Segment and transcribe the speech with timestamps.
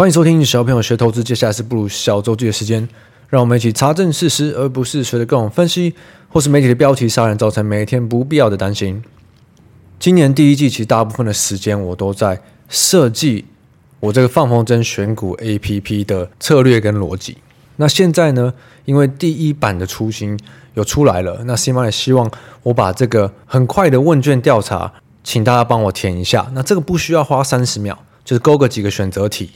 [0.00, 2.88] 欢迎收听小朋友学投资，接下来是不鲁小周记的时间，
[3.28, 5.94] 让我们一起查证事实，而不是随着各种分析
[6.30, 9.04] 或是媒体的标题杀人，造成每一天不必要的担心。
[9.98, 12.40] 今年第一季其实大部分的时间我都在
[12.70, 13.44] 设计
[14.00, 17.36] 我这个放风筝选股 APP 的策略跟逻辑。
[17.76, 18.54] 那现在呢，
[18.86, 20.38] 因为第一版的雏形
[20.72, 22.30] 有出来了，那 CMA 也希望
[22.62, 26.50] 我把这个很快的问卷调查，请大家帮我填一下。
[26.54, 29.50] 那这个不需要花三十秒，就是勾个几个选择题。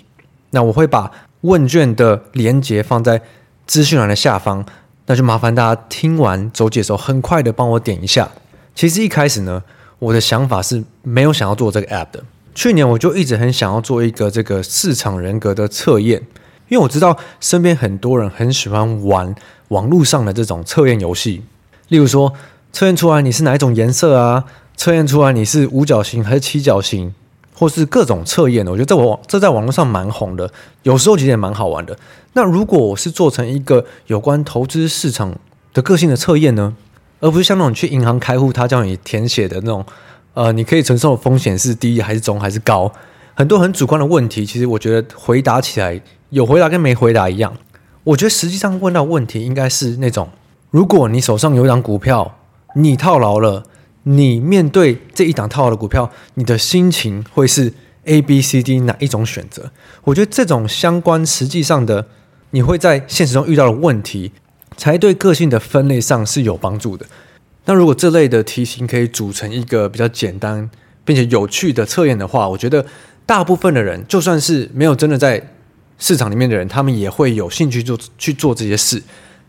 [0.55, 3.21] 那我会把问卷的连接放在
[3.67, 4.65] 资讯栏的下方，
[5.07, 8.31] 那就麻烦大家听完周记的时候，很快的帮我点一下。
[8.75, 9.63] 其实一开始呢，
[9.99, 12.23] 我的想法是没有想要做这个 app 的。
[12.55, 16.21] 去年我就一直很想要做一个这个市场人格的测验，
[16.69, 19.35] 因为我知道身边很多人很喜欢玩
[19.69, 21.43] 网络上的这种测验游戏，
[21.89, 22.33] 例如说
[22.73, 24.45] 测验出来你是哪一种颜色啊，
[24.77, 27.13] 测验出来你是五角星还是七角星。
[27.57, 30.51] 或是各种测验的，我觉得在网这在网络上蛮红的，
[30.83, 31.97] 有时候其实也蛮好玩的。
[32.33, 35.33] 那如果我是做成一个有关投资市场
[35.73, 36.75] 的个性的测验呢，
[37.21, 39.87] 而不是像那种去银行开户，他叫你填写的那种，
[40.35, 42.93] 呃，你可以承受的风险是低还是中还是高，
[43.35, 47.57] 很多很主观的问题，其实我觉得回答起来有回答跟没回答一样。
[48.03, 50.29] 我觉得实际上问到问题应该是那种，
[50.71, 52.37] 如果你手上有一档股票，
[52.75, 53.63] 你套牢了。
[54.05, 57.73] 你面对这一档套牢的股票，你的心情会是
[58.05, 59.71] A、B、C、D 哪一种选择？
[60.05, 62.07] 我觉得这种相关实际上的，
[62.51, 64.33] 你会在现实中遇到的问题，
[64.77, 67.07] 才对个性的分类上是有帮助的。
[67.65, 70.69] 那如果这类的题型可以组成一个比较简单
[71.03, 72.85] 并且有趣的测验的话，我觉得
[73.25, 75.43] 大部分的人，就算是没有真的在
[75.99, 79.03] 市场里面的人，他们也会有兴趣做去做这些事。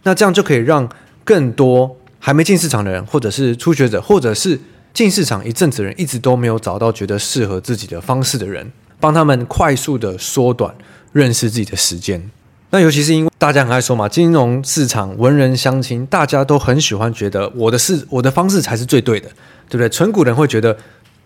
[0.03, 0.89] 那这样就可以让
[1.25, 1.97] 更多。
[2.19, 4.59] 还没进市场的人，或者是初学者，或者是
[4.93, 10.73] 进市场一阵子的人，一直都没有找到觉得适合自己的方式的人，帮他们快速的缩短
[11.11, 12.31] 认识自己的时间。
[12.71, 19.29] 那尤其是因为大家很爱说嘛，金融市场文人相亲，大家都很喜欢觉得我的事，我的方式才是最对的，
[19.69, 19.87] 对不对？
[19.89, 20.75] 存股人会觉得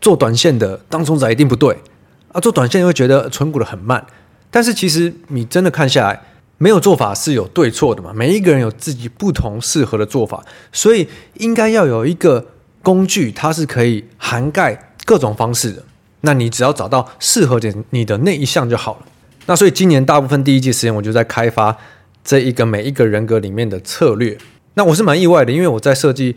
[0.01, 1.77] 做短线的当中仔一定不对
[2.33, 4.06] 啊，做短线会觉得存股的很慢。
[4.51, 6.21] 但是其实你真的看下来。
[6.59, 8.13] 没有做法是有对错的嘛？
[8.13, 12.45] 每一个人有自己不同适合的做法，所以应该要有一个
[12.83, 15.83] 工具，它是可以涵盖各种方式的。
[16.21, 19.05] 那你只要找到适合点你的那一项就好了。
[19.45, 21.75] 那所以今年大部分第一季时间，我就在开发
[22.23, 24.37] 这一个每一个人格里面的策略。
[24.73, 26.35] 那我是蛮意外的，因为我在设计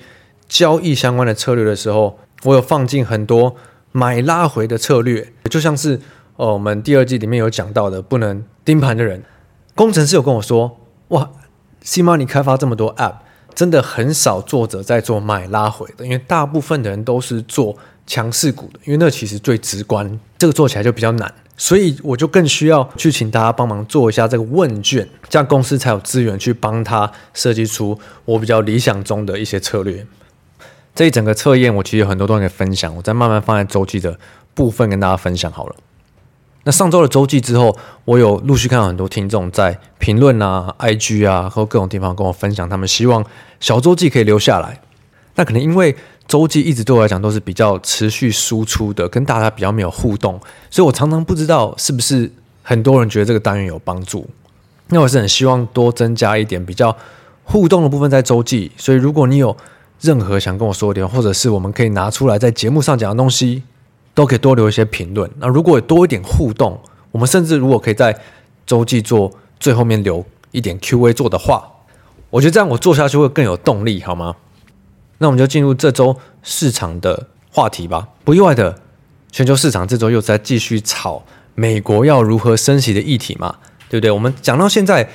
[0.48, 3.56] 交易相关的策略的时候，我有放进很多
[3.90, 6.00] 买拉回的策略，就像是
[6.36, 9.20] 呃我们第二季里面有讲到的，不能盯盘的人。
[9.74, 10.78] 工程师有跟我说
[11.08, 11.30] ：“哇
[11.82, 13.16] ，CMoney 开发这么多 App，
[13.54, 30.06] 真的很少作者在做买拉回的，因为大部分的人都是做强势股的，因为那其实最直观，这个做起来就比较难，所以我就更需要去请大家帮忙做一下这个问卷，这样公司才有资源去帮他设计出我比较理想中的一些策略。
[30.94, 34.18] 这一整个测验，我其实有很多东西分享，我再慢慢放在周记的
[34.54, 35.74] 部分跟大家分享好了。”
[36.64, 43.24] 那上周的周记之后，我有陆续看到很多听众在评论啊、IG 啊和各种地方跟我分享，他们希望
[43.58, 44.80] 小周记可以留下来。
[45.34, 45.96] 那可能因为
[46.28, 50.40] 周记一直对我来讲都是比较持续输出的，跟大家比较没有互动，
[50.70, 52.30] 所以我常常不知道是不是
[52.62, 54.28] 很多人觉得这个单元有帮助。
[54.88, 56.96] 那我是很希望多增加一点比较
[57.44, 59.56] 互动的部分在周记，所以如果你有
[60.00, 63.64] 任何想跟我说的地方，或者是我们可以拿出来在节目上讲的东西。
[64.14, 65.30] 都可以多留一些评论。
[65.38, 66.78] 那如果有多一点互动，
[67.10, 68.18] 我们甚至如果可以在
[68.66, 71.66] 周记做最后面留一点 Q&A 做的话，
[72.30, 74.36] 我觉得这样我做下去会更有动力，好吗？
[75.18, 78.08] 那我们就进入这周市场的话题吧。
[78.24, 78.78] 不意外的，
[79.30, 81.22] 全球市场这周又在继续炒
[81.54, 83.56] 美国要如何升息的议题嘛，
[83.88, 84.10] 对不对？
[84.10, 85.08] 我们讲到现在，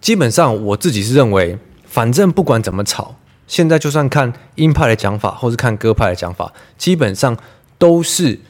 [0.00, 3.14] 基本上我自己是认为，反正不管怎么炒，
[3.46, 7.36] 现在就算看鹰派的讲法，或是看鸽派的讲法，基本上。
[7.78, 8.40] 都是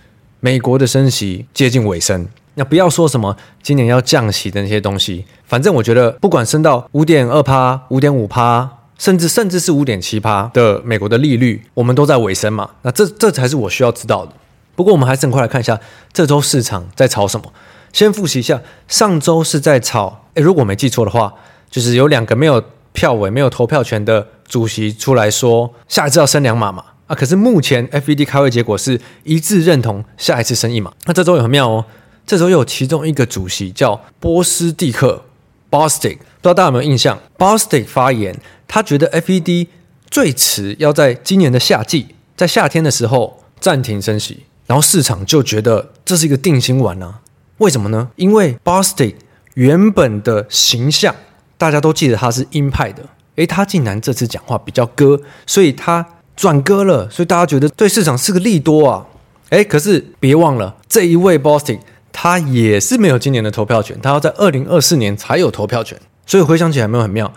[0.40, 12.70] 美国的升息接近尾声，那不要说什么今年要降息的那些东西，反正我觉得不管升到五点二趴、五点五趴，甚至甚至是五点七趴的美国的利率，我们都在尾声嘛。
[12.82, 14.32] 那这这才是我需要知道的。
[14.75, 15.78] 不过我们还是很快来看一下
[16.12, 17.52] 这周市场在炒什么。
[17.92, 21.32] 先复习一下，上周是在炒，诶，如果没记错的话，
[21.70, 26.84] 就是有两个没有票委、没有投票权的主席出来说，下一次要升两码嘛。
[27.08, 27.16] 啊！
[27.16, 30.93] 可是目前 FED 开会结果是一致认同下一次升一码。
[31.06, 31.84] 那这周也很妙哦，
[32.25, 35.25] 这周有其中一个主席叫波斯蒂克
[35.70, 38.38] （Bostick），不知道大家有没有印象？Bostick 发言，
[38.69, 39.66] 他觉得 FED
[40.10, 47.20] 最迟要在今年的夏季，在夏天的时候暂停升息，然后市场就觉得这是一个定心丸啊。
[47.56, 48.11] 为什么呢？
[48.16, 49.14] 因为 Bostick
[49.54, 51.14] 原本的形象，
[51.56, 53.02] 大家都记得他是鹰派的，
[53.37, 56.06] 诶，他竟然这次讲话比较鸽，所以他
[56.38, 59.05] 转鸽了，所以大家觉得对市场是个利多啊。
[59.49, 61.81] 诶，可是别忘了，这一位 Bostic
[62.12, 65.99] 他也是没有今年的投票权，他要在二零二四年才有投票权。
[66.25, 67.32] 所以回想起来没有很妙。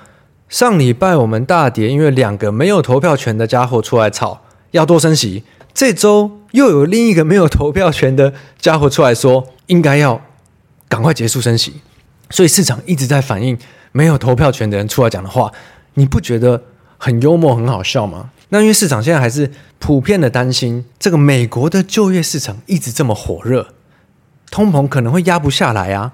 [0.50, 5.44] 上礼拜我们大跌，因为两个没有投票权的家伙出来吵要多升息。
[5.74, 10.22] 这周又有另一个没有投票权的家伙出来说应该要
[10.88, 11.82] 赶快结束升息。
[12.30, 13.58] 所以市场一直在反映
[13.92, 15.52] 没有投票权的人出来讲的话，
[15.96, 16.62] 你不觉得
[17.00, 18.30] 很幽默、很好笑吗？
[18.54, 19.50] 那因为市场现在还是
[19.80, 23.68] 普遍的担心，这个美国的就业市场一直这么火热，
[24.52, 26.14] 通膨可能会压不下来啊。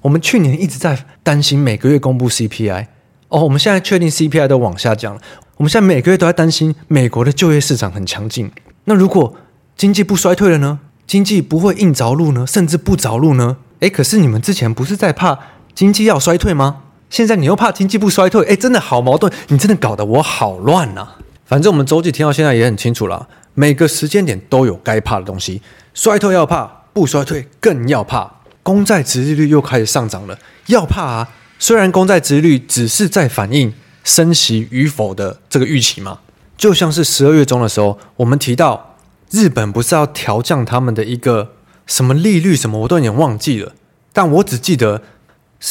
[0.00, 2.86] 我们去年一直在担心每个月公布 CPI，
[3.28, 5.20] 哦，我们现在确定 CPI 都往下降了。
[5.58, 8.50] 我们现在每个月都在担心美国的就业市场很强劲。
[8.84, 9.36] 那如果
[9.76, 10.80] 经济不衰退了呢？
[11.06, 12.46] 经济不会硬着陆呢？
[12.46, 13.58] 甚至不着陆呢？
[13.80, 15.38] 诶，可是你们之前不是在怕
[15.74, 16.84] 经济要衰退吗？
[17.10, 18.42] 现在你又怕经济不衰退？
[18.46, 21.18] 诶，真的好矛盾，你真的搞得我好乱呐、啊。
[21.46, 25.62] 反正我们周记听到现在也很清楚了，每个时间点都有该怕的东西，
[25.94, 28.30] 衰退要怕，不衰退更要怕。
[28.62, 31.28] 公债殖利率又开始上涨了，要怕啊！
[31.60, 33.72] 虽然公债殖利率只是在反映
[34.02, 36.18] 升息与否的这个预期嘛，
[36.56, 38.96] 就像是十二月中的时候，我们提到
[39.30, 41.52] 日本不是要调降他们的一个
[41.86, 43.72] 什么利率什么，我都有点忘记了，
[44.12, 45.02] 但我只记得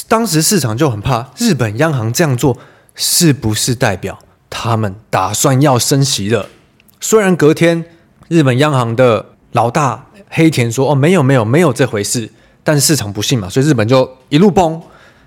[0.08, 2.58] 当时市场就很怕日本央行这样做
[2.96, 4.18] 是不是代表
[4.58, 6.48] 他们打算要升息了？
[7.02, 7.84] 虽然隔天
[8.30, 12.32] 日本央行的老大黑田说：“哦，没有没有没有这回事。”
[12.64, 14.82] 但市场不信嘛，所以日本就一路崩，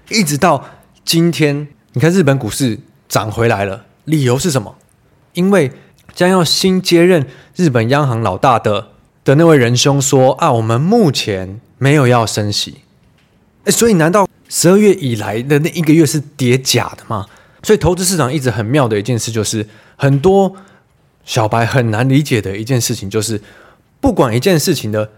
[0.09, 0.65] 一直到
[1.05, 1.69] 今天。
[1.93, 4.75] 你看日本股市涨回来了，理由是什么？
[5.35, 5.71] 因为
[6.15, 8.89] 将要新接任日本央行老大的
[9.25, 12.79] 的那位仁兄说啊，我们目前没有要升息。
[13.65, 17.27] 诶，所以难道十二月以来的那一个月是跌假的吗？
[17.63, 19.67] 所以投资市场一直很妙的一件事就是，
[19.97, 20.55] 很多
[21.25, 23.41] 小白很难理解的一件事情就是，
[24.01, 25.11] 不管一件事情的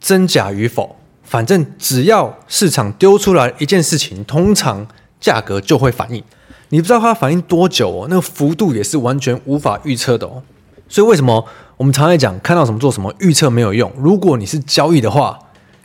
[0.00, 0.96] 真假与否。
[1.22, 4.86] 反正只要市场丢出来一件事情，通常
[5.20, 6.22] 价格就会反应。
[6.68, 10.40] 你不知道它反应多久哦，那个幅度也是完全无法预测的哦。
[10.88, 11.44] 所以为什么
[11.76, 13.92] 我们常在讲，看到什么做什么，预测没有用。
[13.98, 15.36] 如果你是交易的话，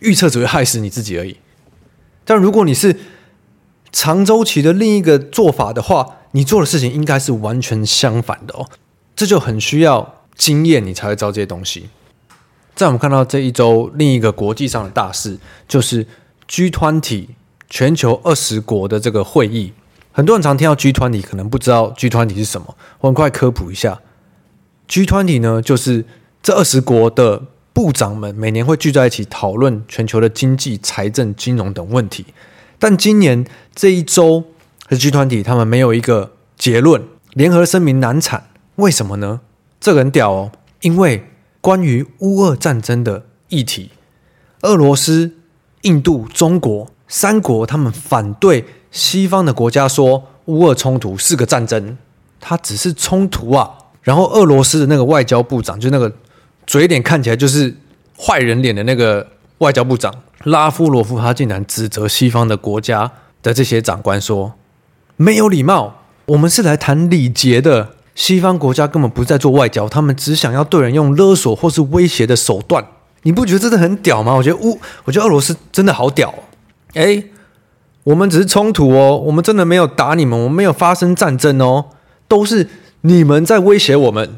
[0.02, 1.36] 预测只会害死你自己而已。
[2.24, 2.96] 但如果你是
[3.92, 8.68] 长周期的另一个做法的话，你做的事情应该是完全相反的哦。
[9.16, 11.90] 这就很需要经验，你才会知道这些东西。
[12.74, 16.08] 在我们看到这一周另一个国际上的大事，就是
[16.50, 17.28] G20
[17.70, 19.74] 全球二十国的这个会议。
[20.14, 22.76] 很多人常听到 G20，可能不知道 G20 是什么。
[23.02, 24.02] 我很快科普一下
[24.88, 26.06] ，G20 呢，就是
[26.42, 32.26] 这二十国的部长们每年会聚在一起讨论全球的经济、财政、金融等问题。
[32.82, 34.44] 但今年这一周
[34.90, 37.02] 的 G20，他们没有一个结论，
[37.32, 38.50] 联合声明难产。
[38.76, 39.40] 为什么呢？
[39.80, 40.52] 这个很屌哦，
[40.82, 41.28] 因为。
[41.64, 43.92] 关于乌俄战争的议题，
[44.62, 45.36] 俄罗斯、
[45.84, 52.00] 印度、中国三国，他们反对西方的国家说乌俄冲突是个战争，
[52.40, 53.78] 它只是冲突啊。
[54.02, 56.12] 然后俄罗斯的那个外交部长，就那个
[56.66, 57.78] 嘴脸看起来就是
[58.18, 59.28] 坏人脸的那个
[59.60, 60.12] 外交部长
[60.44, 64.54] 拉夫罗夫，他竟然指责西方的国家的这些长官说
[65.18, 67.96] 没有礼貌，我们是来谈礼节的。
[68.14, 72.86] 西方国家根本不在做外交，他们只想要对人用勒索或是威胁的手段。
[73.24, 74.34] 你不觉得真的很屌吗？
[74.34, 76.44] 我觉得乌， 我觉得俄罗斯真的好屌哦。
[76.94, 77.32] 诶，
[78.04, 81.86] 我们只是冲突哦，我们真的没有打你们，我们没有发生战争哦，
[82.28, 82.68] 都是
[83.02, 84.38] 你们在威胁我们。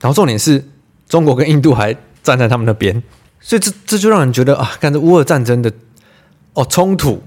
[0.00, 0.64] 然后重点是
[1.06, 3.02] 中国跟印度还站在他们那边，
[3.40, 5.72] 所以这这就让人觉得啊，看着乌俄战争的
[6.52, 7.22] 哦冲突，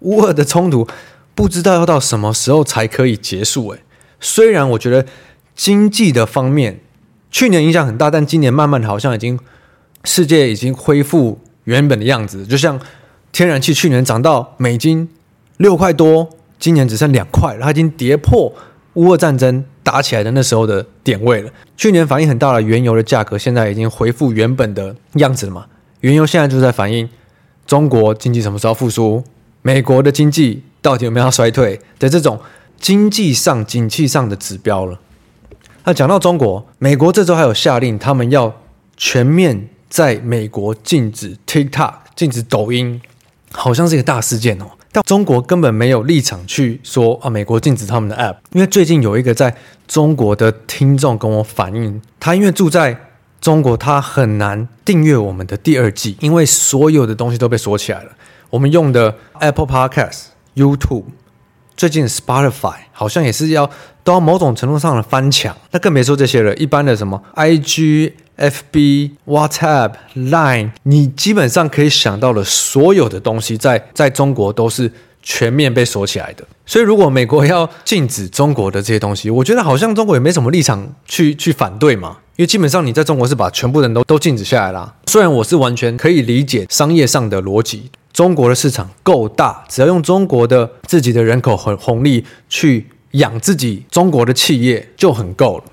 [0.00, 0.86] 乌俄的冲突
[1.34, 3.80] 不知道要到什么时候才可以结束诶。
[4.20, 5.06] 虽然我觉得
[5.54, 6.80] 经济的方面
[7.30, 9.38] 去年影响很大，但今年慢慢好像已经
[10.04, 12.46] 世界已经恢复原本的样子。
[12.46, 12.80] 就像
[13.32, 15.08] 天然气去年涨到美金
[15.56, 18.54] 六块多，今年只剩两块，它已经跌破
[18.94, 21.50] 乌俄战争打起来的那时候的点位了。
[21.76, 25.64] 去年反应很大的原油的价格，现在已经恢复原本的样子了嘛？
[26.00, 27.08] 原油现在就在反映
[27.68, 29.22] 中国经济什么时候复苏，
[29.62, 32.40] 美国的经济到底有没有要衰退的这种。
[32.78, 35.00] 经济上、景气上的指标了。
[35.84, 38.54] 那讲到中国，美国这周还有下令，他们要
[38.98, 43.00] 全面在美国禁止 TikTok、禁止抖音，
[43.50, 44.66] 好像是一个大事件哦。
[44.96, 48.36] 但中国根本没有立场去说啊，美国禁止他们的 App。
[48.52, 49.54] 因为最近有一个在
[49.86, 52.98] 中国的听众跟我反映，他因为住在
[53.38, 58.12] 中国他很难订阅我们的第二季，因为所有的东西都被锁起来了。
[58.48, 61.04] 我们用的 Apple Podcast、YouTube，
[61.76, 63.70] 最近 Spotify 好像也是要
[64.02, 65.54] 都要某种程度上的翻墙。
[65.72, 76.44] 那更别说这些了，一般的什么 IG、FB、WhatsApp、Line，你基本上可以想到的所有的东西在，在中国都是全面被锁起来的。
[76.66, 82.18] 所以，如果美国要禁止中国的这些东西，我觉得好像中国也没什么立场去去反对嘛。
[82.36, 84.94] 因为基本上你在中国是把全部人都都禁止下来啦。
[85.06, 95.64] 虽然我是完全可以理解商业上的逻辑，中国的市场够大，只要用中国的自己的人口和红利去养自己中国的企业就很够了。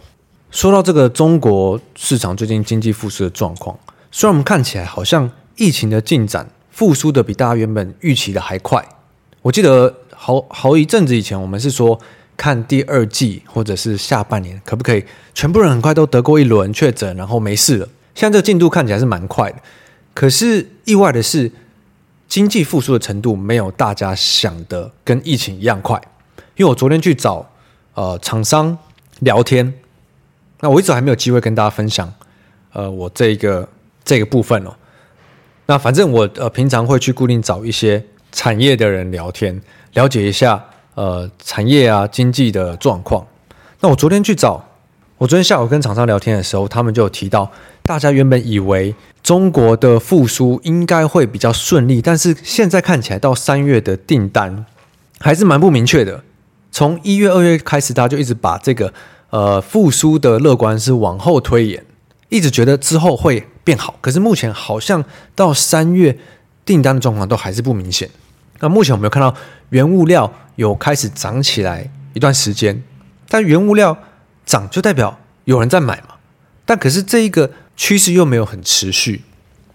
[0.54, 3.76] 说到这个中国市场最近经济复苏的状况，
[4.12, 8.88] 虽然我们看起来好像疫情的进展复苏的比大家原本预期的还快，
[9.42, 12.00] 我记得好好一阵子以前我们是说。
[12.36, 15.06] 看第二季或者是下半年可不可以
[15.36, 17.88] 全部人很快都得过一轮确诊，然后没事了。
[18.16, 19.58] 现在这个进度看起来是蛮快的，
[20.16, 21.52] 可是意外的是，
[22.28, 26.02] 经济复苏的程度没有大家想的跟疫情一样快。
[26.56, 27.48] 因为我昨天去找
[27.94, 28.76] 呃厂商
[29.20, 29.72] 聊天，
[30.64, 32.10] 那我一直还没有机会跟大家分享
[32.72, 33.68] 呃我这个
[34.06, 34.74] 这个部分哦。
[35.66, 38.02] 那反正我呃平常会去固定找一些
[38.32, 39.62] 产业的人聊天，
[39.96, 40.64] 了解一下。
[40.96, 43.26] 呃，产业啊，经济的状况。
[43.80, 44.64] 那我昨天去找，
[45.18, 47.52] 我昨天下午跟厂商聊天的时候，他们就有提到，
[47.82, 48.94] 大家原本以为
[49.24, 54.68] 中国的复苏应该会比较顺利，但是现在看起来到三月的订单
[55.20, 56.24] 还是蛮不明确的。
[56.72, 58.94] 从一月、二月开始，大家就一直把这个
[59.34, 61.84] 呃复苏的乐观是往后推延，
[62.30, 63.96] 一直觉得之后会变好。
[64.00, 66.16] 可是目前好像到三月
[66.64, 68.08] 订单的状况都还是不明显。
[68.60, 69.36] 那目前我们有看到
[69.70, 72.84] 原物料有开始涨起来一段时间，
[73.28, 73.98] 但原物料
[74.46, 76.10] 涨就代表有人在买嘛？
[76.64, 79.24] 但可是这一个趋势又没有很持续，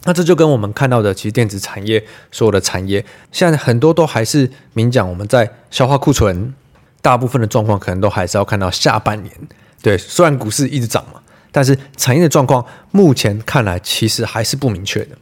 [0.04, 6.54] 那这就跟我们看到的其实电子产业所有的产业现在很多都还是明讲我们在消化库存，
[7.00, 9.34] 大部分的状况可能都还是要看到下半年。
[9.80, 11.20] 对，虽然股市一直涨嘛，
[11.52, 15.16] 但是产业的状况目前看来其实还是不明确的。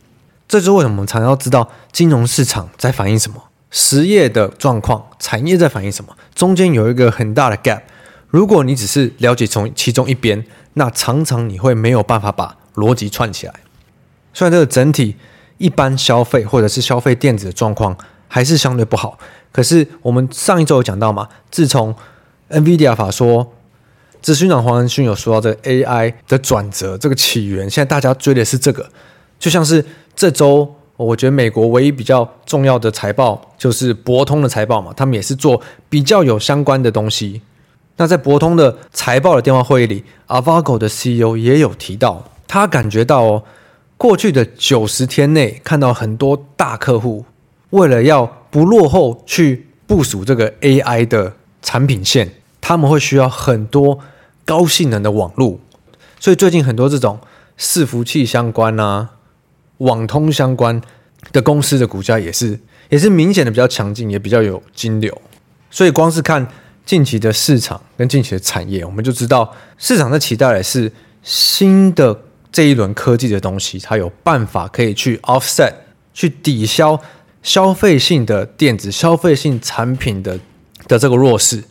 [0.48, 3.42] 这就是为什么我们常要知道金融市场在反映什么。
[3.70, 6.16] 实业的状况，产业在反映什么？
[6.34, 7.82] 中间有一个很大的 gap。
[8.28, 13.52] 如果你只是了解从其中一边，那常常你会没有办法把逻辑串起来。
[14.32, 15.16] 虽然这个整体
[15.58, 17.96] 一般消费或者是消费电子的状况
[18.28, 19.18] 还是相对不好，
[19.52, 21.94] 可是我们上一周有讲到嘛，自从
[22.50, 23.52] NVIDIA 法说，
[24.20, 28.88] 执行长黄仁勋有说到这个 AI 的转折，这个起源，现在大家追的是这个，
[29.38, 30.74] 就像是这周。
[30.98, 37.42] 我觉得美国唯一比较重要的财报就是博通的财报嘛，他们也是做比较有相关的东西。
[37.98, 43.42] 那在博通的财报的电话会议里，Avago 的 CEO 也有提到，他感觉到哦，
[43.98, 47.26] 过去的九十天内看到很多大客户
[47.70, 52.30] 为了要不落后去部署这个 AI 的产品线，
[52.60, 53.98] 他们会需要很多
[54.44, 55.58] 高性能的网络，
[56.20, 57.18] 所以最近很多这种
[57.58, 59.10] 伺服器相关啊。
[59.78, 60.80] 网通相关
[61.32, 62.58] 的公司的股价也是
[62.88, 65.20] 也是明显的比较强劲，也比较有金流。
[65.70, 66.48] 所以光是看
[66.86, 70.90] 近期的市场跟近期的产业，我们就知道市场在期待的是
[71.22, 72.18] 新的
[72.50, 75.74] 这一轮科技的东西，它有办法可以去 offset
[76.14, 76.98] 去抵消
[77.46, 80.36] 消费性的电子消费性产品的
[80.88, 81.62] 的这个弱势。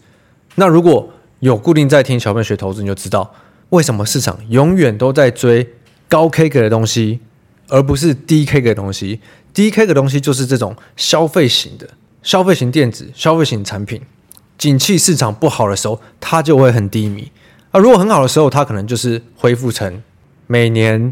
[0.56, 3.36] 那如果有固定在听小朋友学投资，你就知道
[3.72, 5.70] 为什么市场永远都在追
[6.08, 7.20] 高 K 格的东西。
[7.68, 9.20] 而不是低 K 的东西，
[9.52, 11.90] 低 K 的东西就是这种消费型的、
[12.22, 14.04] 消费型电子、消费型产品。
[14.56, 17.32] 景气市场不好的时候，它就会很低迷；
[17.72, 20.04] 啊如果很好的时候，它可能就是恢复成
[20.46, 21.12] 每年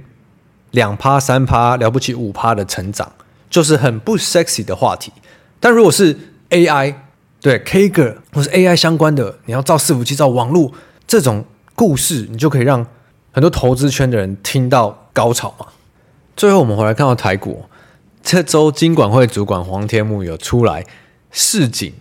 [0.70, 3.12] 两趴、三趴，了不起五趴的成长，
[3.54, 5.14] 就是很不 sexy 的话题。
[5.60, 6.18] 但如果是
[6.50, 6.96] AI，
[7.40, 10.72] 对 K 个或是 AI 相关的，你要造伺服器、造网络
[11.06, 11.46] 这种
[11.76, 12.84] 故事，你就可以让
[13.32, 15.68] 很多投资圈的人听到高潮嘛。
[16.36, 17.66] 最后，我们回来看到台股，
[18.24, 20.84] 这周金管会主管黄天牧有出来
[21.30, 21.94] 示警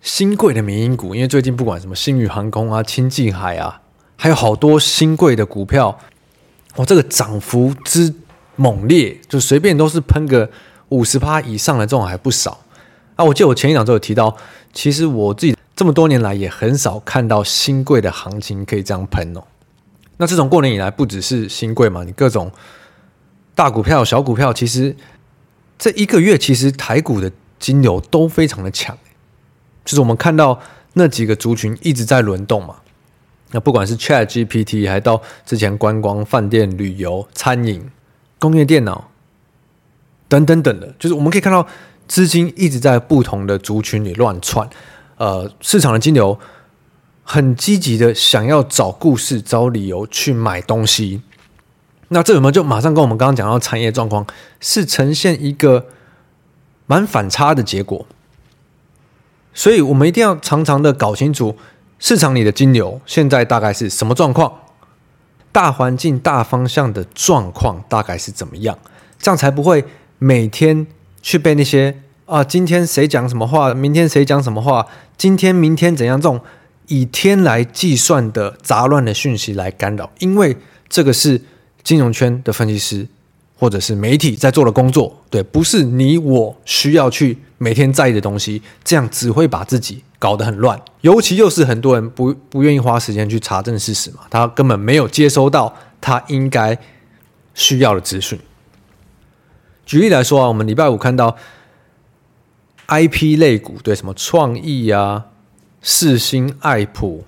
[0.00, 3.82] 新贵的民营股，因为最近不管什么星宇航空啊、清境海啊，
[4.16, 5.98] 还有好多新贵的股票，
[6.76, 8.14] 哇，这个涨幅之
[8.56, 10.50] 猛烈，就随便都是喷个
[10.94, 12.60] 五十趴以上的这种还不少
[13.16, 13.24] 啊。
[13.24, 14.36] 我记得我前一两周有提到，
[14.72, 19.42] 其实我自己这么多年来也很少看到新贵的行情可以这样喷哦。
[20.16, 22.50] 那这种过年以来，不只是新贵嘛，你各种。
[23.56, 24.96] 大股票、小股票，其实
[25.78, 28.98] 这一个月，其实台股的金流都非常的强，
[29.84, 30.60] 就是我们看到
[30.94, 32.74] 那几个族群一直在轮动嘛。
[33.52, 37.88] 那不管是 Chat GPT，还到之前观光、饭店、旅游、餐饮、
[38.40, 39.08] 工业电脑
[40.34, 41.64] 等等等的，就是我们可以看到
[42.08, 44.68] 资金一直在不同的族群里乱窜。
[45.16, 46.36] 呃，市场的金流
[47.22, 51.22] 很积极的想要找故事、找理由去买东西。
[52.08, 54.26] 那这有没有就马上跟我们刚刚讲到产业状况
[54.60, 55.86] 是呈现一个
[56.86, 58.04] 蛮反差的结果？
[59.52, 61.56] 所以我们一定要常常的搞清楚。
[62.00, 64.52] 市场里的金流现在大概是什么状况？
[65.52, 68.76] 大环境大方向的状况大概是怎么样？
[69.16, 69.84] 这样才不会
[70.18, 70.86] 每天
[71.22, 76.40] 去被那些啊，今天谁讲什么话，明天谁讲什么话，今天明天怎样这种
[76.88, 80.10] 以天来计算的杂乱的讯息来干扰。
[80.18, 80.56] 因为
[80.88, 81.40] 这个是
[81.82, 83.06] 金融圈的分析师
[83.58, 90.02] 或者是媒体在做的工作，对，不是你我需要去每天在意的东西，这样只会把自己。
[90.16, 96.78] 搞得很乱，尤其又是很多人不不愿意花时间去查证事实嘛，他根本没有接收到他应该
[97.52, 98.38] 需要的资讯。
[99.86, 101.36] 举例来说啊，我们礼拜五看到
[102.88, 105.26] IP 类股对什么创意啊、
[105.82, 107.24] 四星、爱普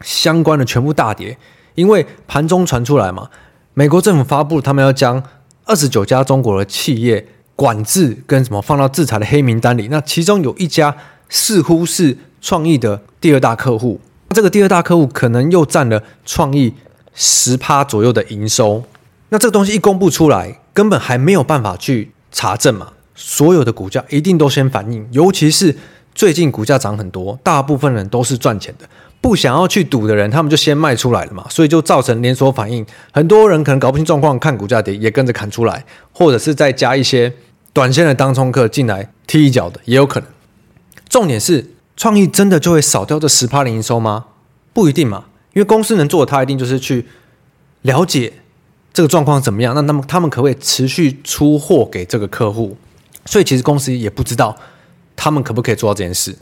[0.00, 1.38] 相关的全部大跌，
[1.74, 3.30] 因为盘中传出来嘛，
[3.74, 5.22] 美国政府发布他们要将
[5.64, 7.26] 二十九家中国的企业
[7.56, 10.96] 管制跟什么放到制裁的黑名单里，那其中有一家。
[11.30, 16.74] 似乎是创意的第二大客户，这个第二大客户可能又占了创意
[17.14, 18.84] 十趴左右的营收。
[19.30, 25.08] 那这个东西一公布出来，根本还没有办法去查证嘛，所有的股价一定都先反应。
[25.12, 25.74] 尤其是
[26.14, 28.86] 最近股价涨很多，大部分人都是赚钱的，
[29.20, 32.84] 不想要去赌的人，他们就先卖出来了嘛，所以就造成连锁反应。
[33.12, 37.32] 很多人可能搞不清状况，看股价跌也跟着砍出来，或者是再加一些
[37.72, 40.28] 短线的当冲客进来踢一脚的，也有可能。
[41.08, 44.26] 重点是，创意真的就会少掉这十趴的营收吗？
[44.72, 47.06] 不一定嘛，因为公司能做的，它一定就是去
[47.82, 48.32] 了解
[48.94, 49.74] 这个状况怎么样。
[49.74, 52.78] 那那么他们可不可以持续出货给这个客户？
[53.26, 54.56] 所以其实公司也不知道
[55.14, 56.34] 他们可不可以做到这件事。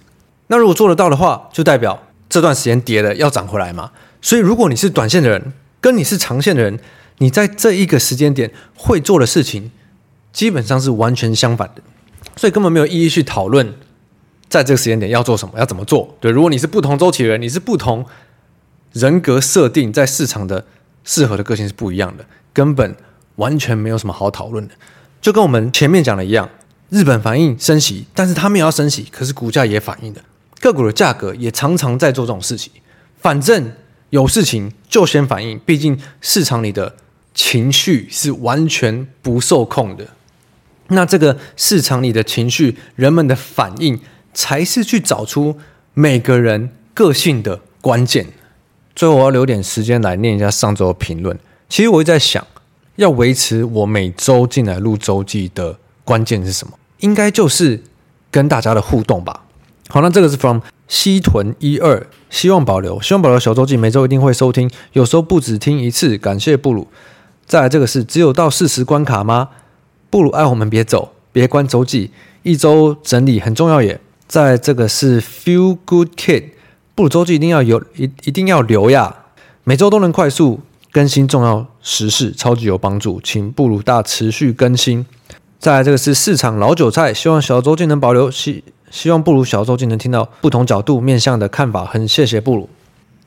[0.46, 3.90] 那如果做得到的话，就代表这段时间跌了要涨回来嘛。
[4.20, 6.78] 所以如果你是短线的人，跟你是长线的人，
[7.18, 9.72] 你在这一个时间点会做的事情，
[10.32, 11.82] 基本上是完全相反的。
[12.36, 13.74] 所以根本没有意义去讨论。
[14.48, 16.14] 在这个时间点要做什么，要怎么做？
[16.20, 18.04] 对，如果你是不同周期的人，你是不同
[18.92, 20.66] 人格设定，在市场的
[21.04, 22.96] 适合的个性是不一样的，根本
[23.36, 24.74] 完全没有什么好讨论的。
[25.20, 26.48] 就跟我们前面讲的一样，
[26.90, 30.22] 日本反应升息，但是他们也要升息，可是股价也反应的，
[30.60, 32.72] 个股的价格也常常在做这种事情。
[33.18, 33.72] 反正
[34.10, 36.94] 有事情就先反应，毕竟市场里的
[37.34, 40.06] 情绪是完全不受控的。
[40.88, 44.00] 那这个市场里的情绪，人们的反应。
[44.34, 45.58] 才是去找出
[45.92, 48.26] 每个人个性的关键。
[48.94, 51.38] 最后，我要留点时间来念一下上周的评论。
[51.68, 52.46] 其实我一直在想，
[52.96, 56.74] 要维持我每周进来录周记的关键是什么？
[57.00, 57.82] 应该就是
[58.30, 59.44] 跟大家的互动吧。
[59.88, 66.16] 好，那这个是 from 西屯一二，希望保留，希望保留小周记，每周一定会收听，有时候不止听一次。
[66.18, 66.86] 感谢布鲁。
[67.46, 69.48] 再来，这个是只有到四十关卡吗？
[70.08, 72.10] 布鲁爱我们，别走，别关周记，
[72.42, 74.00] 一周整理很重要耶。
[74.26, 76.44] 在这个是 Feel Good Kid，
[76.94, 79.14] 布鲁周记一定要有，一一定要留呀！
[79.64, 85.06] 每周都能快速更新重要时事，超级有帮助，请布鲁大持续更新。
[85.58, 92.68] 再来这个是市场老韭菜，希望小周记能保留，希希望布鲁小周记能听到不同角度面向的看法，很谢谢布鲁。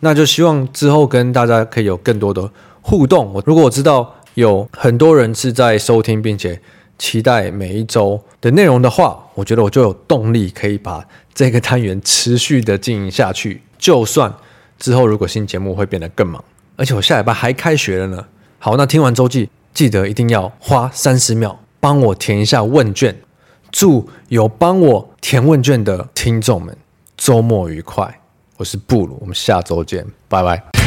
[0.01, 2.51] 那就希望之后跟大家可以有更多的
[2.81, 3.33] 互动。
[3.33, 6.61] 我如果我知道有很多人是在收听，并且。
[6.97, 13.61] 期待每一周的内容的话，我觉得我就有动力可以把这个单元持续的经营下去。
[13.77, 14.33] 就算
[14.79, 16.43] 之后如果新节目会变得更忙，
[16.75, 18.25] 而且我下礼拜还开学了呢。
[18.57, 23.15] 好，那听完周记，记得一定要花三十秒帮我填一下问卷。
[23.71, 26.75] 祝有帮我填问卷的听众们
[27.17, 28.21] 周末愉快。
[28.57, 30.84] 我是布鲁，我们下周见，拜拜。